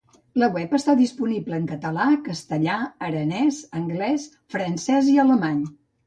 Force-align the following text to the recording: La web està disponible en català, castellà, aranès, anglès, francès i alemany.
La 0.41 0.47
web 0.53 0.71
està 0.75 0.93
disponible 0.99 1.57
en 1.57 1.65
català, 1.71 2.07
castellà, 2.27 2.77
aranès, 3.09 3.59
anglès, 3.81 4.25
francès 4.55 5.11
i 5.13 5.15
alemany. 5.25 5.61